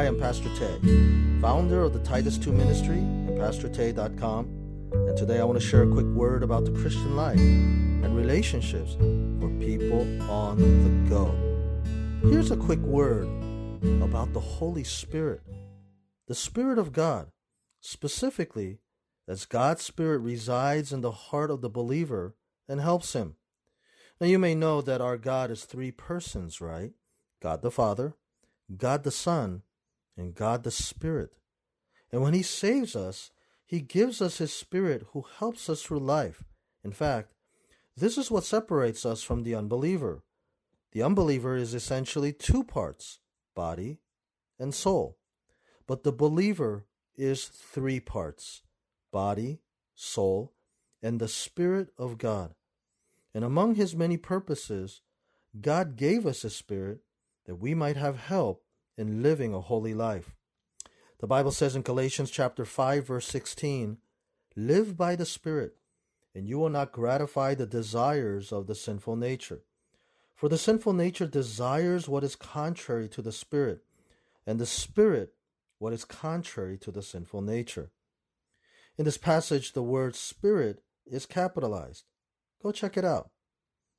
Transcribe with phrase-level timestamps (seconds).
[0.00, 0.78] Hi, I'm Pastor Tay,
[1.42, 4.46] founder of the Titus 2 Ministry and PastorTay.com.
[4.94, 8.94] And today I want to share a quick word about the Christian life and relationships
[8.94, 10.00] for people
[10.30, 11.34] on the go.
[12.30, 13.26] Here's a quick word
[14.02, 15.42] about the Holy Spirit.
[16.28, 17.26] The Spirit of God,
[17.82, 18.78] specifically,
[19.28, 22.34] as God's Spirit resides in the heart of the believer
[22.66, 23.36] and helps him.
[24.18, 26.92] Now, you may know that our God is three persons, right?
[27.42, 28.14] God the Father,
[28.74, 29.60] God the Son,
[30.16, 31.32] and God the Spirit.
[32.12, 33.30] And when He saves us,
[33.66, 36.44] He gives us His Spirit who helps us through life.
[36.84, 37.32] In fact,
[37.96, 40.22] this is what separates us from the unbeliever.
[40.92, 43.20] The unbeliever is essentially two parts
[43.54, 43.98] body
[44.58, 45.18] and soul.
[45.86, 48.62] But the believer is three parts
[49.12, 49.60] body,
[49.94, 50.52] soul,
[51.02, 52.54] and the Spirit of God.
[53.34, 55.02] And among His many purposes,
[55.60, 57.00] God gave us a Spirit
[57.46, 58.62] that we might have help
[59.00, 60.36] in living a holy life.
[61.20, 63.98] The Bible says in Galatians chapter 5 verse 16,
[64.54, 65.78] "Live by the Spirit,
[66.34, 69.64] and you will not gratify the desires of the sinful nature.
[70.34, 73.84] For the sinful nature desires what is contrary to the Spirit,
[74.46, 75.34] and the Spirit
[75.78, 77.90] what is contrary to the sinful nature."
[78.98, 82.04] In this passage, the word Spirit is capitalized.
[82.62, 83.30] Go check it out.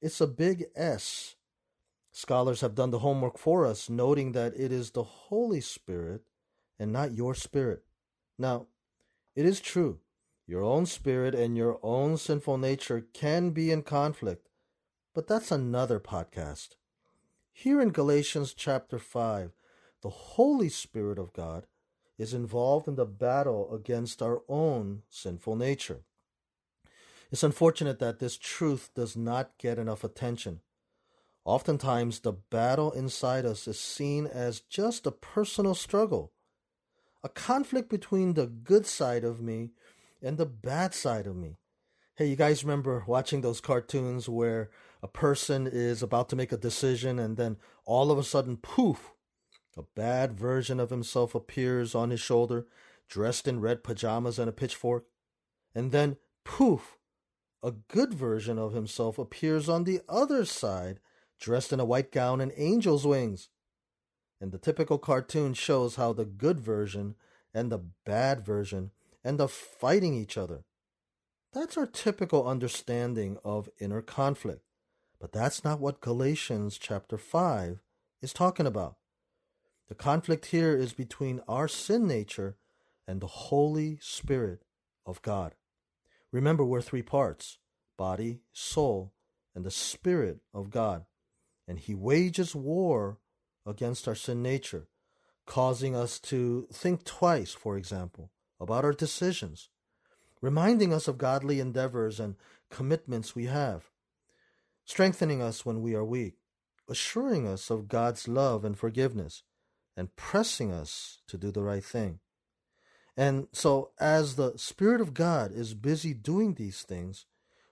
[0.00, 1.34] It's a big S
[2.16, 6.22] Scholars have done the homework for us, noting that it is the Holy Spirit
[6.78, 7.82] and not your spirit.
[8.38, 8.68] Now,
[9.34, 9.98] it is true,
[10.46, 14.48] your own spirit and your own sinful nature can be in conflict,
[15.12, 16.76] but that's another podcast.
[17.52, 19.50] Here in Galatians chapter 5,
[20.00, 21.66] the Holy Spirit of God
[22.16, 26.04] is involved in the battle against our own sinful nature.
[27.32, 30.60] It's unfortunate that this truth does not get enough attention.
[31.44, 36.32] Oftentimes, the battle inside us is seen as just a personal struggle,
[37.22, 39.72] a conflict between the good side of me
[40.22, 41.58] and the bad side of me.
[42.16, 44.70] Hey, you guys remember watching those cartoons where
[45.02, 49.12] a person is about to make a decision and then all of a sudden, poof,
[49.76, 52.66] a bad version of himself appears on his shoulder,
[53.08, 55.04] dressed in red pajamas and a pitchfork.
[55.74, 56.96] And then, poof,
[57.62, 61.00] a good version of himself appears on the other side
[61.40, 63.48] dressed in a white gown and angel's wings.
[64.40, 67.14] And the typical cartoon shows how the good version
[67.52, 68.90] and the bad version
[69.24, 70.64] end up fighting each other.
[71.52, 74.62] That's our typical understanding of inner conflict.
[75.20, 77.80] But that's not what Galatians chapter 5
[78.20, 78.96] is talking about.
[79.88, 82.56] The conflict here is between our sin nature
[83.06, 84.64] and the Holy Spirit
[85.06, 85.54] of God.
[86.32, 87.58] Remember, we're three parts
[87.96, 89.12] body, soul,
[89.54, 91.04] and the Spirit of God
[91.66, 93.18] and he wages war
[93.66, 94.88] against our sin nature,
[95.46, 98.30] causing us to think twice, for example,
[98.60, 99.68] about our decisions,
[100.40, 102.36] reminding us of godly endeavors and
[102.70, 103.90] commitments we have,
[104.84, 106.34] strengthening us when we are weak,
[106.88, 109.42] assuring us of God's love and forgiveness,
[109.96, 112.20] and pressing us to do the right thing.
[113.16, 117.26] And so, as the Spirit of God is busy doing these things,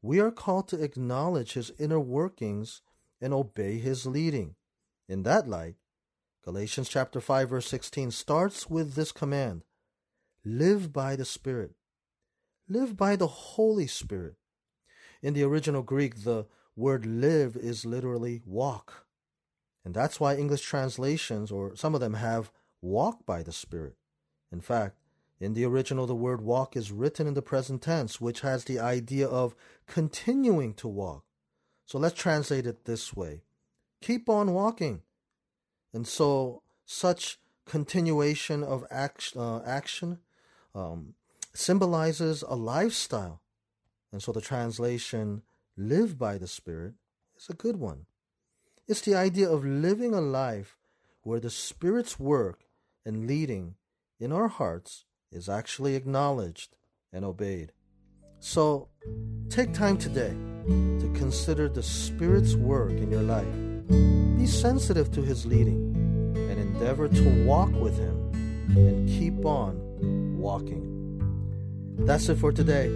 [0.00, 2.80] we are called to acknowledge His inner workings
[3.20, 4.54] and obey his leading.
[5.08, 5.76] In that light,
[6.44, 9.62] Galatians chapter 5 verse 16 starts with this command:
[10.44, 11.74] live by the Spirit.
[12.68, 14.34] Live by the Holy Spirit.
[15.22, 19.06] In the original Greek, the word live is literally walk.
[19.84, 22.50] And that's why English translations, or some of them, have
[22.82, 23.94] walk by the Spirit.
[24.50, 24.98] In fact,
[25.38, 28.80] in the original, the word walk is written in the present tense, which has the
[28.80, 29.54] idea of
[29.86, 31.25] continuing to walk.
[31.86, 33.42] So let's translate it this way
[34.00, 35.02] keep on walking.
[35.92, 40.18] And so, such continuation of action, uh, action
[40.74, 41.14] um,
[41.54, 43.40] symbolizes a lifestyle.
[44.12, 45.42] And so, the translation,
[45.76, 46.94] live by the Spirit,
[47.36, 48.06] is a good one.
[48.86, 50.76] It's the idea of living a life
[51.22, 52.60] where the Spirit's work
[53.04, 53.74] and leading
[54.20, 56.76] in our hearts is actually acknowledged
[57.12, 57.72] and obeyed.
[58.38, 58.88] So,
[59.48, 60.36] take time today
[60.66, 63.46] to consider the Spirit's work in your life.
[64.36, 65.94] Be sensitive to His leading
[66.34, 68.30] and endeavor to walk with Him
[68.76, 70.86] and keep on walking.
[72.00, 72.86] That's it for today.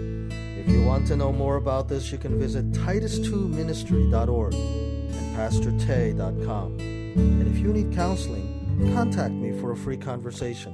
[0.61, 6.79] If you want to know more about this, you can visit titus2ministry.org and pastortay.com.
[6.79, 10.73] And if you need counseling, contact me for a free conversation.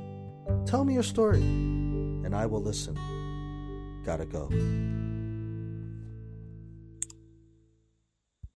[0.66, 2.98] Tell me your story, and I will listen.
[4.04, 4.50] Gotta go.